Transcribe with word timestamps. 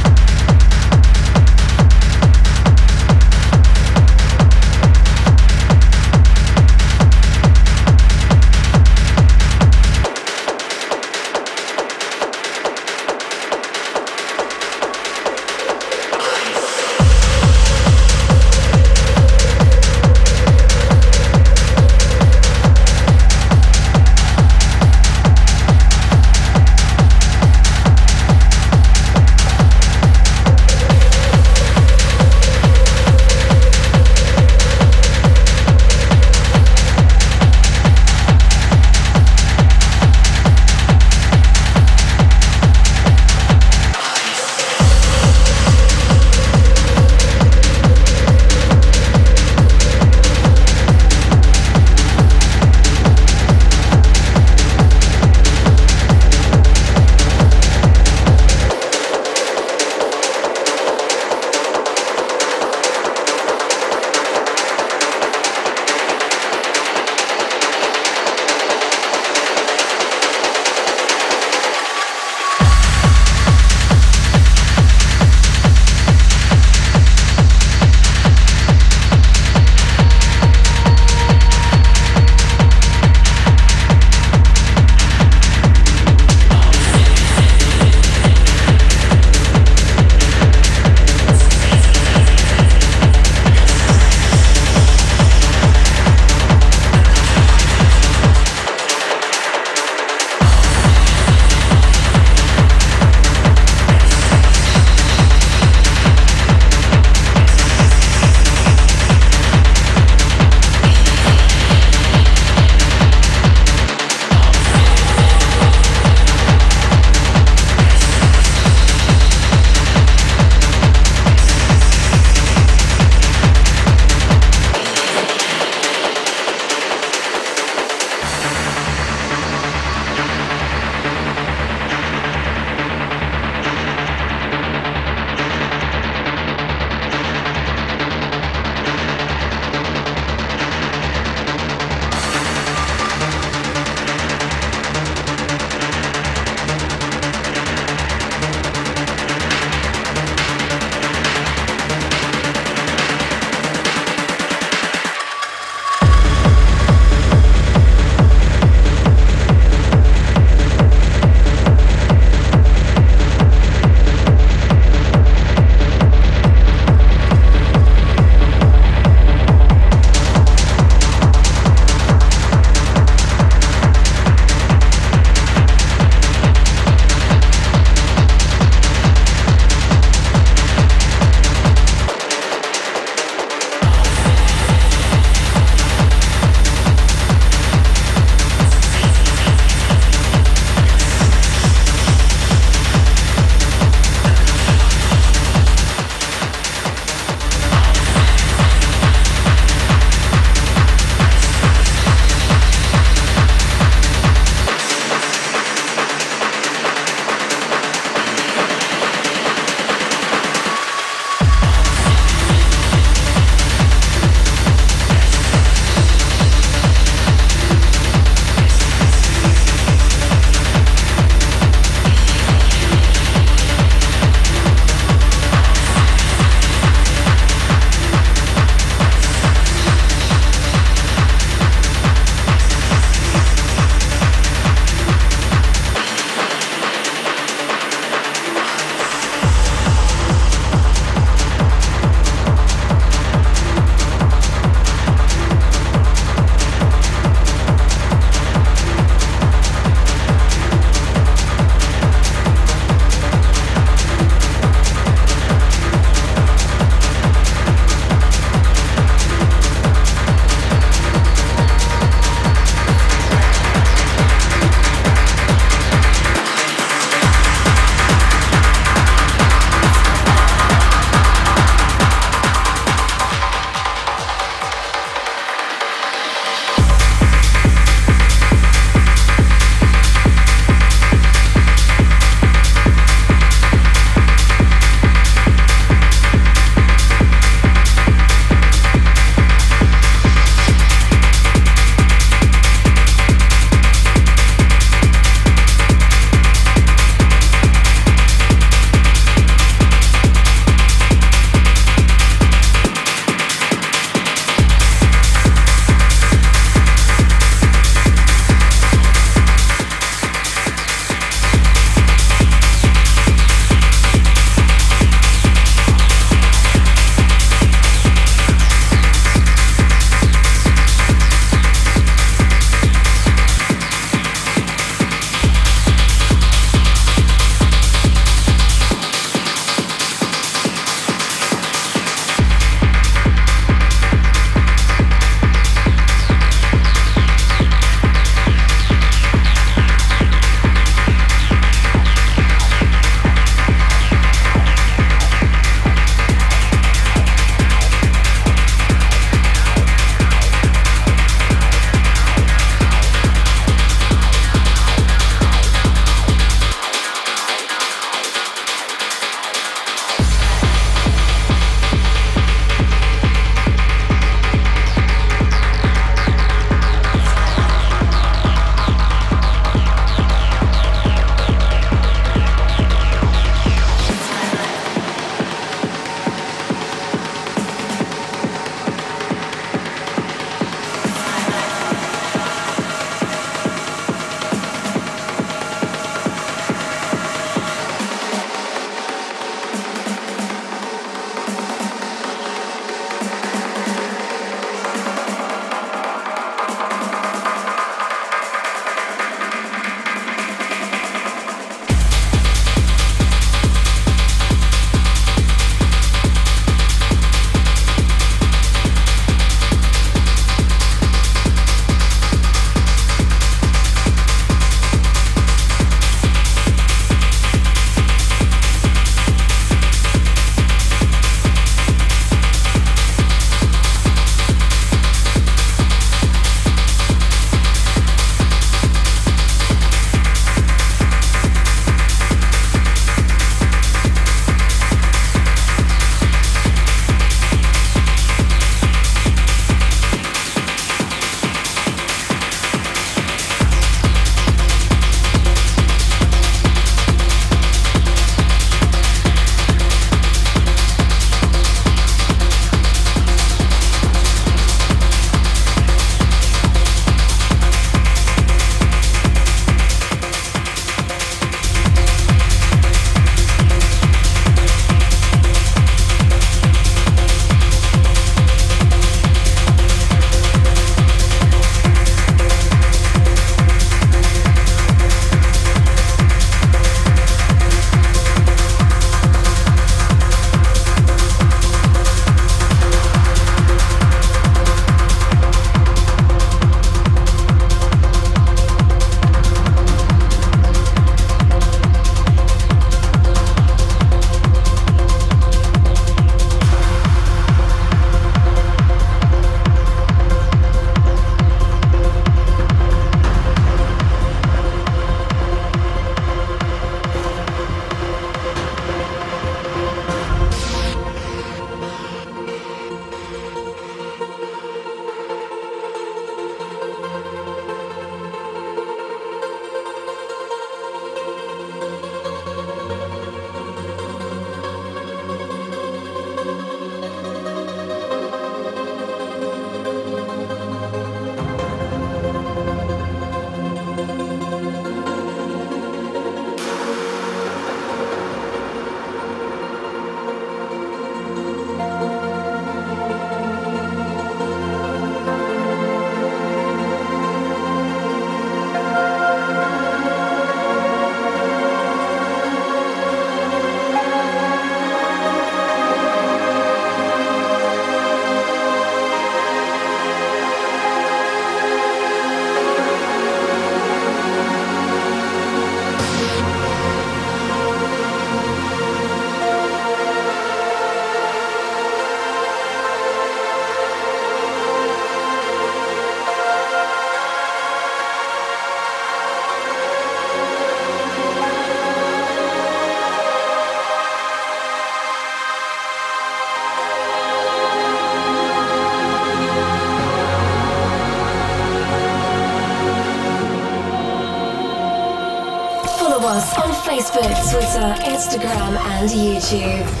Instagram, 598.21 598.77
and 598.77 599.09
YouTube. 599.09 600.00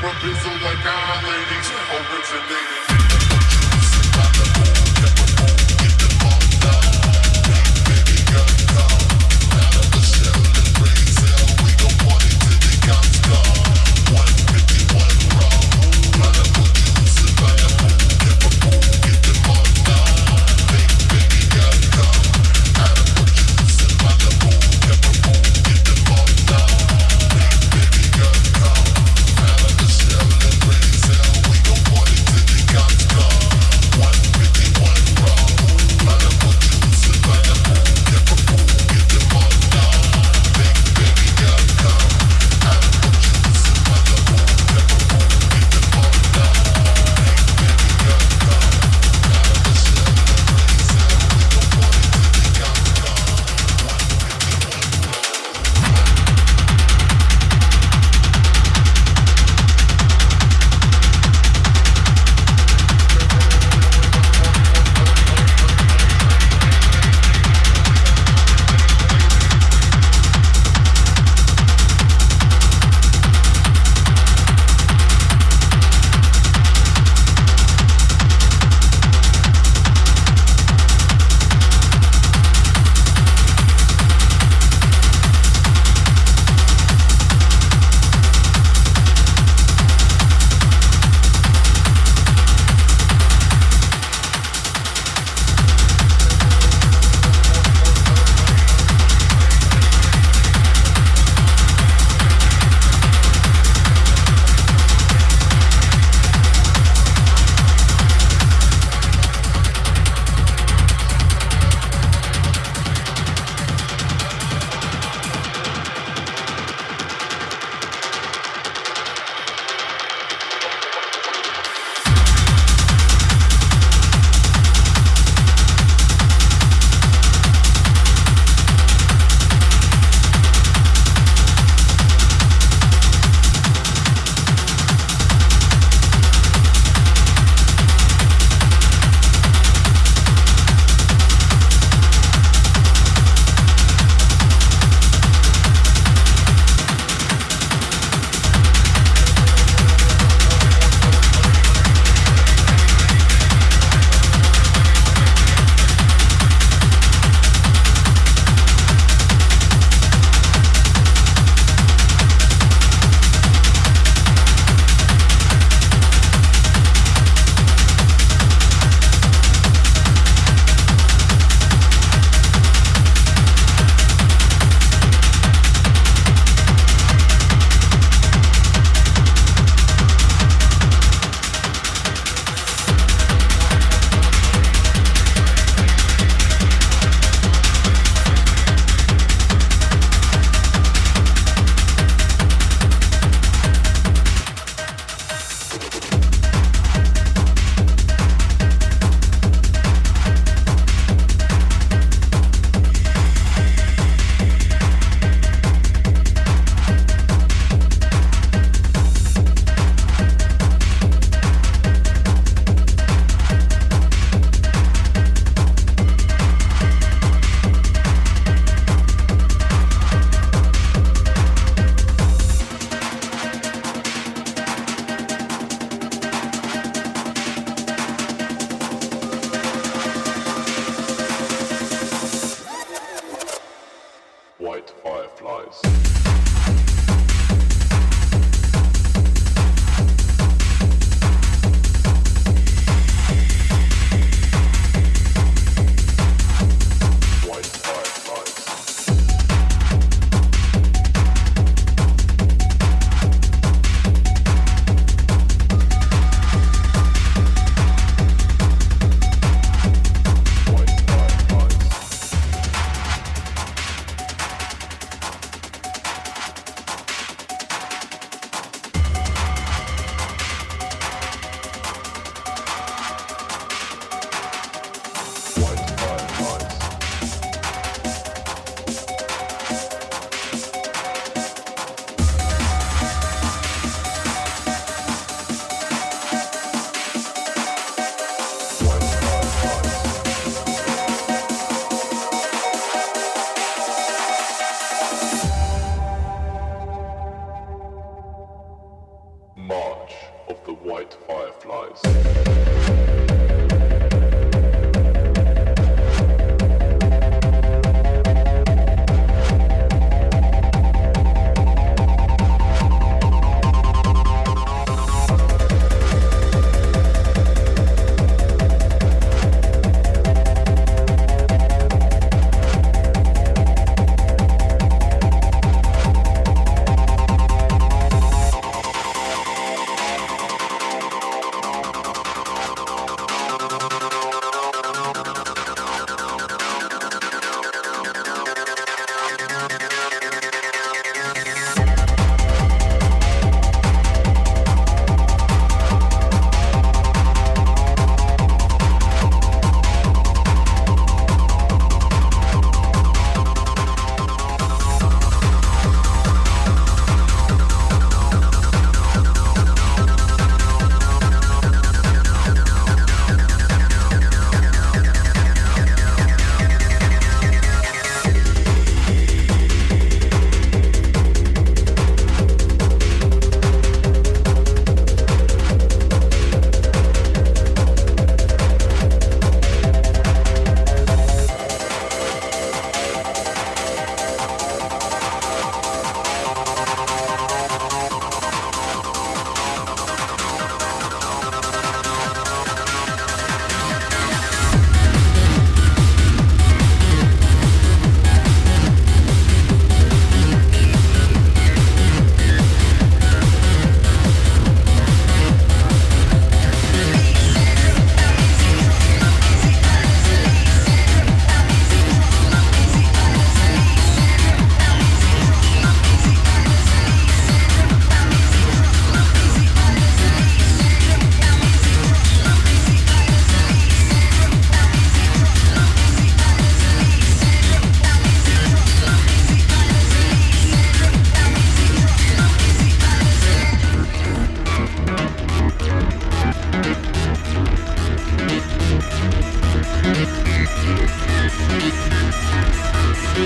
From 0.00 0.14
Bizzle 0.16 0.62
like 0.62 0.86
our 0.86 1.22
ladies. 1.28 1.68
Originated 1.92 2.89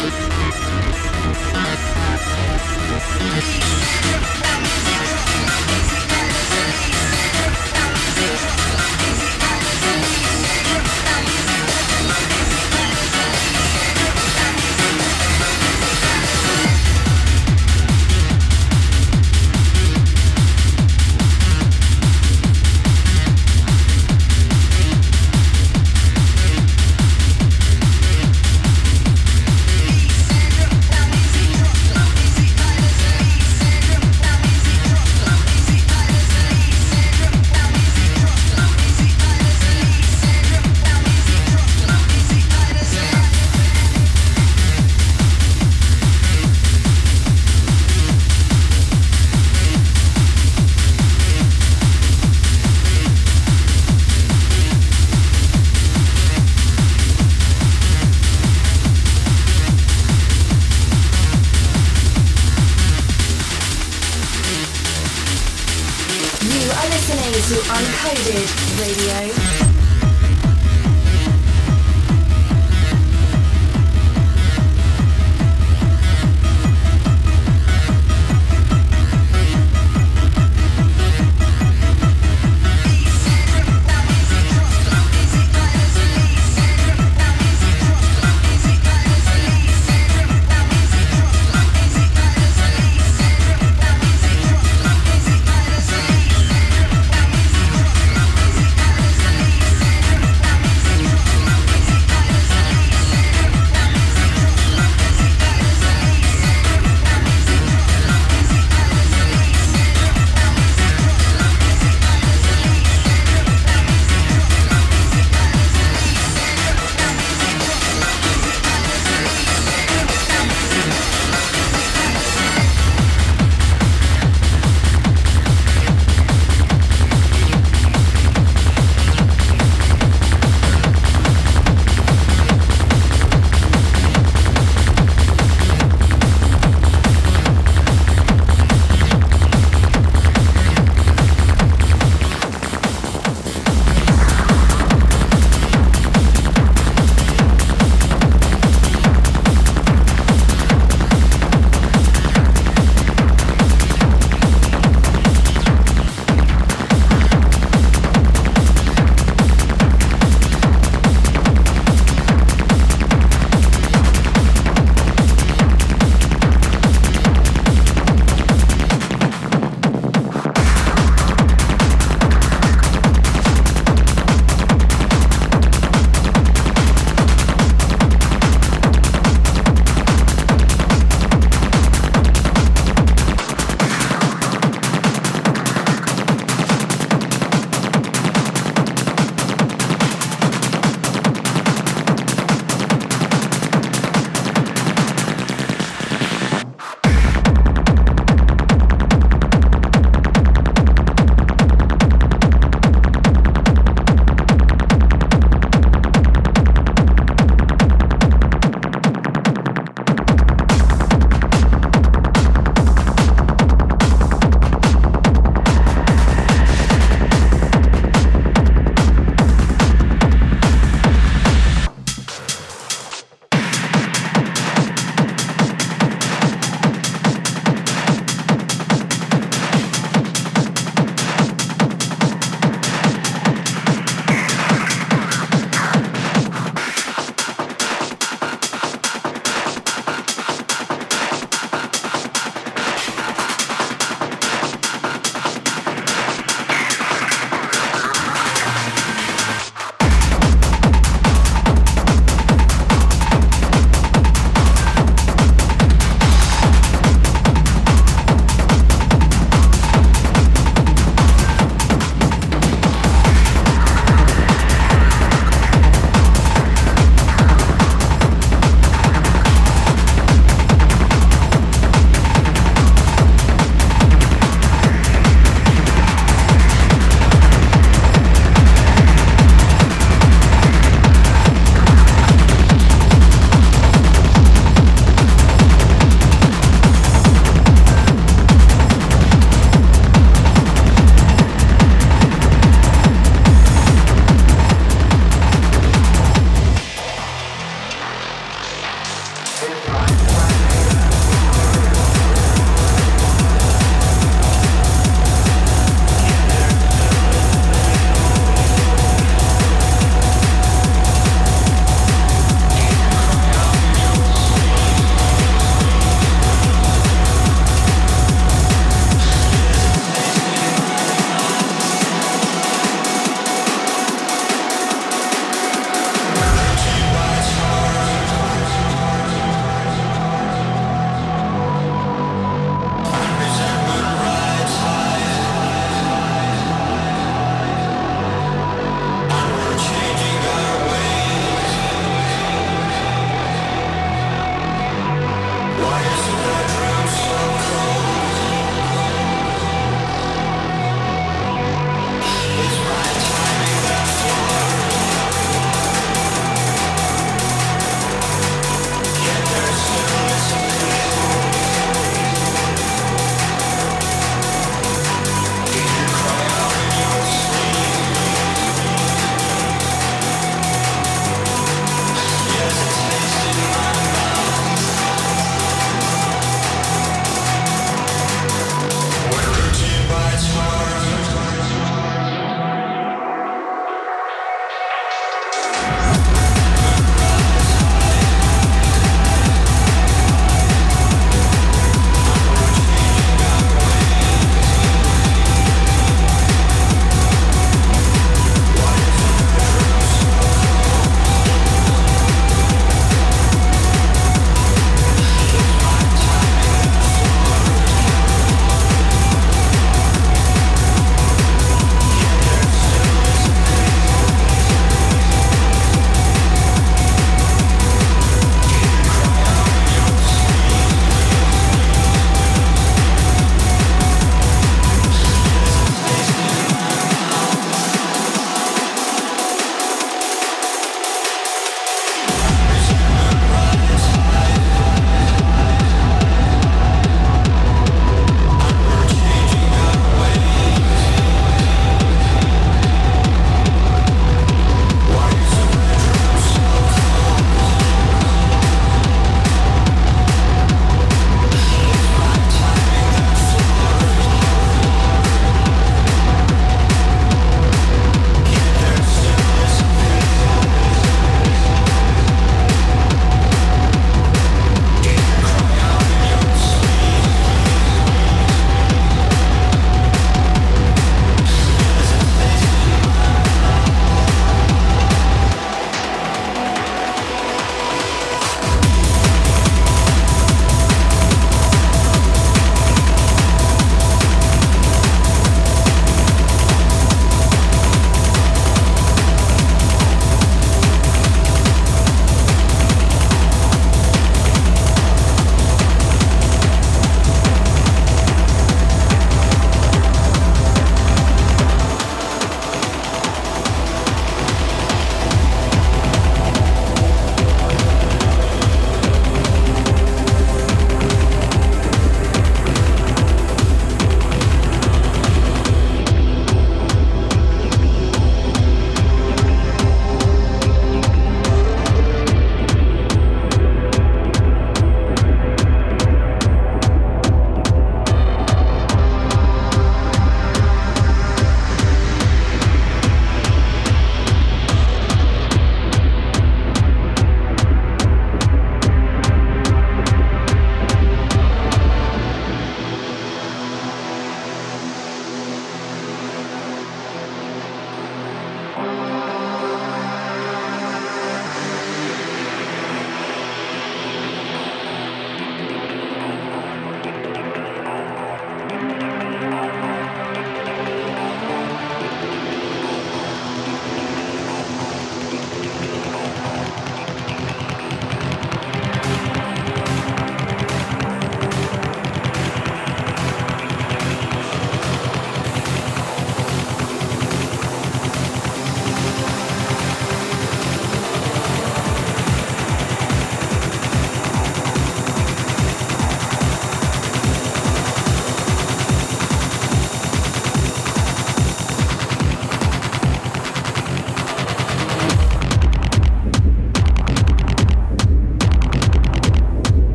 through 0.00 0.10
the 0.10 0.33